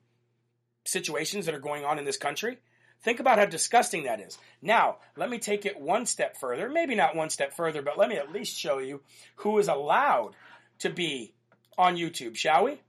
[0.85, 2.59] situations that are going on in this country.
[3.05, 4.39] Think about how disgusting that is.
[4.63, 6.71] Now, let me take it one step further.
[6.71, 9.03] Maybe not one step further, but let me at least show you
[9.37, 10.35] who is allowed
[10.79, 11.35] to be
[11.77, 12.81] on YouTube, shall we?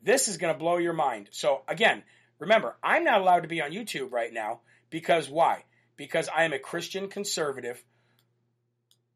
[0.00, 1.28] This is going to blow your mind.
[1.32, 2.04] So, again,
[2.38, 4.60] remember, I'm not allowed to be on YouTube right now
[4.90, 5.64] because why?
[5.96, 7.82] Because I am a Christian conservative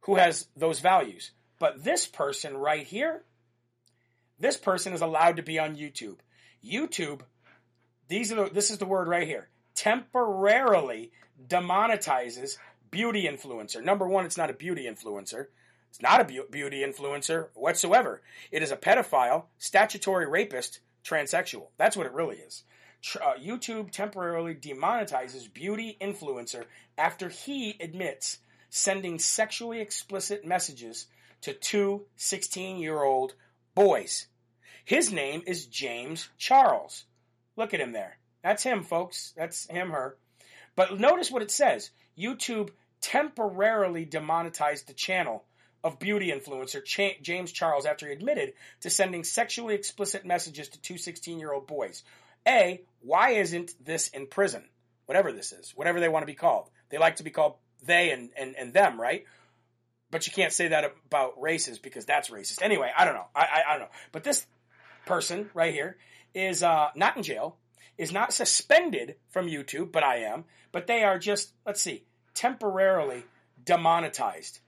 [0.01, 1.31] who has those values.
[1.61, 3.23] But this person right here,
[4.41, 6.17] this person is allowed to be on YouTube.
[6.65, 7.21] YouTube,
[8.09, 9.49] these are the, this is the word right here
[9.79, 11.13] temporarily
[11.47, 12.59] demonetizes
[12.91, 13.83] beauty influencer.
[13.83, 15.47] Number one, it's not a beauty influencer.
[15.89, 18.21] It's not a beauty influencer whatsoever.
[18.51, 21.69] It is a pedophile, statutory rapist, transsexual.
[21.77, 22.65] That's what it really is.
[23.23, 26.65] Uh, YouTube temporarily demonetizes beauty influencer
[26.99, 28.39] after he admits
[28.71, 31.07] sending sexually explicit messages
[31.43, 33.35] to two 16 year old
[33.77, 34.27] boys.
[34.85, 37.05] His name is James Charles.
[37.57, 38.18] Look at him there.
[38.43, 39.33] That's him, folks.
[39.37, 40.17] That's him, her.
[40.77, 42.71] But notice what it says YouTube
[43.01, 45.45] temporarily demonetized the channel
[45.85, 50.81] of beauty influencer Ch- James Charles after he admitted to sending sexually explicit messages to
[50.81, 52.03] two 16 year old boys.
[52.47, 54.65] A, why isn't this in prison?
[55.07, 56.71] Whatever this is, whatever they want to be called.
[56.91, 59.25] They like to be called they and, and, and them, right?
[60.11, 62.63] But you can't say that about races because that's racist.
[62.63, 63.27] Anyway, I don't know.
[63.35, 63.95] I, I, I don't know.
[64.13, 64.47] But this
[65.07, 65.97] person right here
[66.35, 67.57] is uh, not in jail
[67.99, 70.45] is not suspended from YouTube, but I am.
[70.73, 73.25] But they are just, let's see, temporarily
[73.65, 74.61] demonetized.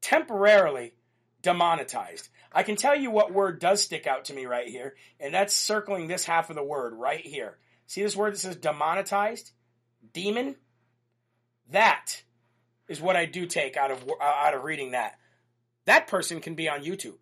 [0.00, 0.94] Temporarily
[1.42, 2.28] demonetized.
[2.52, 5.54] I can tell you what word does stick out to me right here, and that's
[5.54, 7.58] circling this half of the word right here.
[7.86, 9.52] See this word that says demonetized?
[10.12, 10.56] Demon?
[11.70, 12.22] That
[12.88, 15.18] is what I do take out of out of reading that.
[15.84, 17.18] That person can be on YouTube.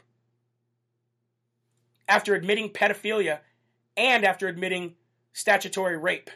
[2.08, 3.40] After admitting pedophilia
[3.98, 4.94] and after admitting
[5.32, 6.30] statutory rape.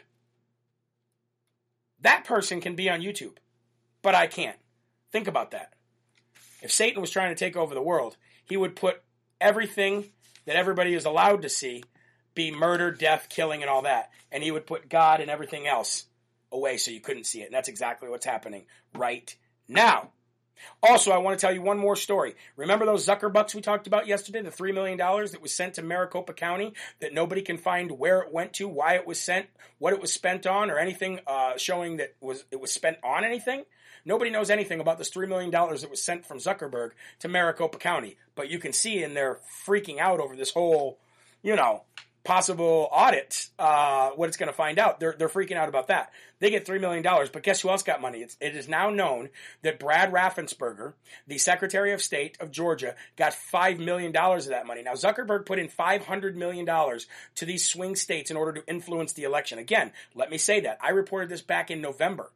[2.01, 3.37] That person can be on YouTube,
[4.01, 4.57] but I can't.
[5.11, 5.73] Think about that.
[6.61, 9.01] If Satan was trying to take over the world, he would put
[9.39, 10.09] everything
[10.45, 11.83] that everybody is allowed to see
[12.35, 14.09] be murder, death, killing, and all that.
[14.31, 16.05] And he would put God and everything else
[16.51, 17.45] away so you couldn't see it.
[17.45, 19.35] And that's exactly what's happening right
[19.67, 20.09] now.
[20.81, 22.35] Also, I want to tell you one more story.
[22.55, 26.33] Remember those Zuckerbucks we talked about yesterday, the $3 million that was sent to Maricopa
[26.33, 29.47] County that nobody can find where it went to, why it was sent,
[29.79, 33.23] what it was spent on, or anything uh, showing that was it was spent on
[33.23, 33.63] anything?
[34.05, 38.17] Nobody knows anything about this $3 million that was sent from Zuckerberg to Maricopa County.
[38.35, 40.99] But you can see in there freaking out over this whole,
[41.41, 41.83] you know,
[42.23, 44.99] possible audit, uh, what it's going to find out.
[44.99, 46.11] They're, they're freaking out about that.
[46.39, 48.19] They get $3 million, but guess who else got money?
[48.19, 49.29] It's, it is now known
[49.61, 50.93] that Brad Raffensperger,
[51.27, 54.83] the Secretary of State of Georgia, got $5 million of that money.
[54.83, 59.23] Now, Zuckerberg put in $500 million to these swing states in order to influence the
[59.23, 59.59] election.
[59.59, 60.79] Again, let me say that.
[60.81, 62.29] I reported this back in November.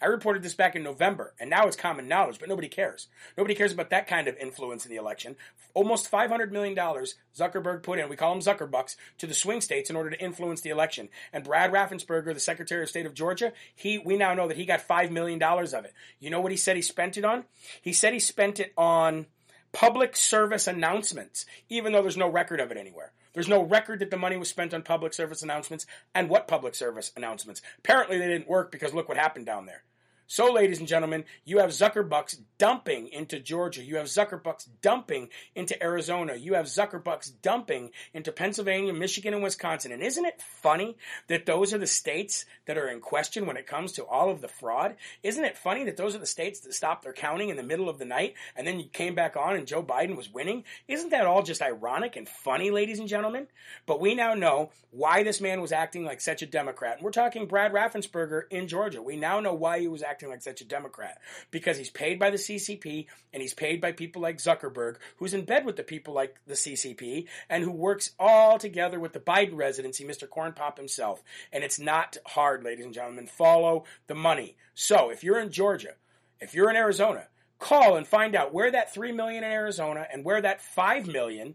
[0.00, 3.08] I reported this back in November, and now it's common knowledge, but nobody cares.
[3.36, 5.36] Nobody cares about that kind of influence in the election.
[5.74, 9.96] Almost $500 million Zuckerberg put in, we call them Zuckerbucks, to the swing states in
[9.96, 11.08] order to influence the election.
[11.32, 14.64] And Brad Raffensperger, the Secretary of State of Georgia, he we now know that he
[14.64, 15.94] got $5 million of it.
[16.20, 17.44] You know what he said he spent it on?
[17.80, 19.26] He said he spent it on
[19.72, 23.12] public service announcements, even though there's no record of it anywhere.
[23.34, 26.74] There's no record that the money was spent on public service announcements and what public
[26.74, 27.60] service announcements.
[27.78, 29.82] Apparently, they didn't work because look what happened down there.
[30.26, 33.82] So, ladies and gentlemen, you have Zuckerbucks dumping into Georgia.
[33.82, 36.34] You have Zuckerbucks dumping into Arizona.
[36.34, 39.92] You have Zuckerbucks dumping into Pennsylvania, Michigan, and Wisconsin.
[39.92, 40.96] And isn't it funny
[41.28, 44.40] that those are the states that are in question when it comes to all of
[44.40, 44.96] the fraud?
[45.22, 47.90] Isn't it funny that those are the states that stopped their counting in the middle
[47.90, 50.64] of the night and then you came back on and Joe Biden was winning?
[50.88, 53.46] Isn't that all just ironic and funny, ladies and gentlemen?
[53.84, 56.96] But we now know why this man was acting like such a Democrat.
[56.96, 59.02] And we're talking Brad Raffensperger in Georgia.
[59.02, 61.20] We now know why he was acting acting like such a Democrat
[61.50, 65.44] because he's paid by the CCP and he's paid by people like Zuckerberg, who's in
[65.44, 69.56] bed with the people like the CCP and who works all together with the Biden
[69.56, 70.28] residency, Mr.
[70.28, 71.22] Corn Pop himself.
[71.52, 73.26] And it's not hard, ladies and gentlemen.
[73.26, 74.56] Follow the money.
[74.74, 75.94] So if you're in Georgia,
[76.40, 80.24] if you're in Arizona, call and find out where that 3 million in Arizona and
[80.24, 81.54] where that 5 million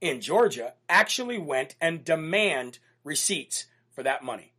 [0.00, 4.52] in Georgia actually went and demand receipts for that money.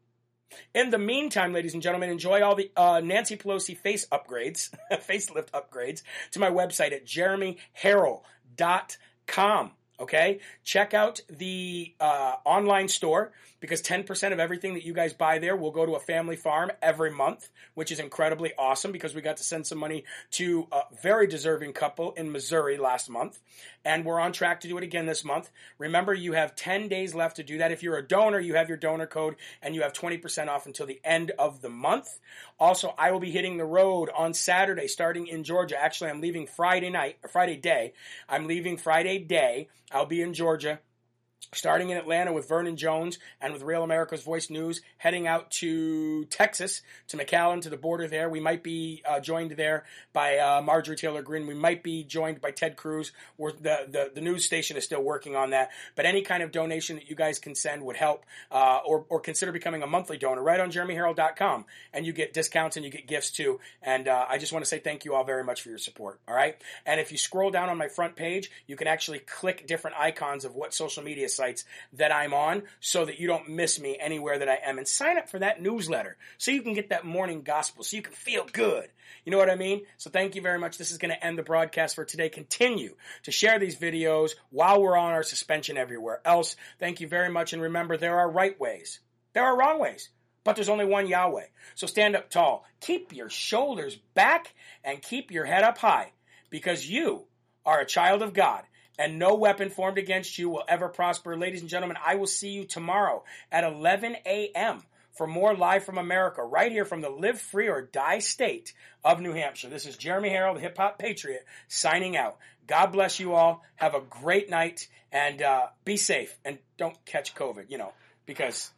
[0.74, 5.52] In the meantime, ladies and gentlemen, enjoy all the uh, Nancy Pelosi face upgrades, facelift
[5.52, 9.72] upgrades to my website at jeremyherrell.com.
[10.00, 15.40] Okay, check out the uh, online store because 10% of everything that you guys buy
[15.40, 19.22] there will go to a family farm every month, which is incredibly awesome because we
[19.22, 23.40] got to send some money to a very deserving couple in Missouri last month.
[23.84, 25.52] And we're on track to do it again this month.
[25.78, 27.72] Remember, you have 10 days left to do that.
[27.72, 30.86] If you're a donor, you have your donor code and you have 20% off until
[30.86, 32.20] the end of the month.
[32.60, 35.82] Also, I will be hitting the road on Saturday starting in Georgia.
[35.82, 37.94] Actually, I'm leaving Friday night, Friday day.
[38.28, 39.68] I'm leaving Friday day.
[39.92, 40.80] I'll be in Georgia
[41.54, 46.26] starting in Atlanta with Vernon Jones and with Real America's Voice News, heading out to
[46.26, 48.30] Texas, to McAllen, to the border there.
[48.30, 51.48] We might be uh, joined there by uh, Marjorie Taylor Greene.
[51.48, 53.12] We might be joined by Ted Cruz.
[53.38, 55.70] We're, the, the, the news station is still working on that.
[55.96, 59.20] But any kind of donation that you guys can send would help, uh, or, or
[59.20, 61.66] consider becoming a monthly donor right on jeremyherrell.com.
[61.94, 63.60] And you get discounts and you get gifts too.
[63.82, 66.20] And uh, I just want to say thank you all very much for your support.
[66.28, 66.62] All right.
[66.86, 70.46] And if you scroll down on my front page, you can actually click different icons
[70.46, 74.40] of what social media sites that I'm on so that you don't miss me anywhere
[74.40, 74.78] that I am.
[74.78, 78.02] And sign up for that newsletter so you can get that morning gospel, so you
[78.02, 78.90] can feel good.
[79.26, 79.82] You know what I mean?
[79.98, 80.78] So thank you very much.
[80.78, 82.30] This is going to end the broadcast for today.
[82.30, 86.56] Continue to share these videos while we're on our suspension everywhere else.
[86.80, 87.54] Thank you very much.
[87.54, 89.00] And remember, there are right ways.
[89.34, 90.10] There are wrong ways.
[90.44, 91.46] But there's only one Yahweh.
[91.76, 92.66] So stand up tall.
[92.80, 94.54] Keep your shoulders back
[94.84, 96.14] and keep your head up high
[96.50, 97.26] because you
[97.66, 98.64] are a child of God
[99.00, 101.38] and no weapon formed against you will ever prosper.
[101.38, 104.84] Ladies and gentlemen, I will see you tomorrow at 11 a.m.
[105.14, 108.74] for more Live from America, right here from the Live Free or Die state
[109.04, 109.70] of New Hampshire.
[109.70, 112.38] This is Jeremy Herrell, the Hip Hop Patriot, signing out.
[112.68, 113.64] God bless you all.
[113.78, 117.94] Have a great night and uh, be safe and don't catch COVID, you know,
[118.26, 118.70] because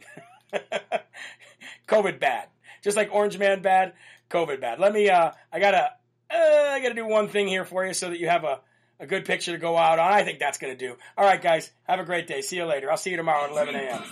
[1.87, 2.47] COVID bad.
[2.83, 3.93] Just like Orange Man bad,
[4.29, 4.79] COVID bad.
[4.79, 5.93] Let me, uh, I gotta,
[6.31, 8.59] uh, I gotta do one thing here for you so that you have a,
[9.01, 10.13] a good picture to go out on.
[10.13, 10.95] I think that's going to do.
[11.17, 11.69] All right, guys.
[11.83, 12.41] Have a great day.
[12.41, 12.89] See you later.
[12.89, 14.03] I'll see you tomorrow at 11 a.m.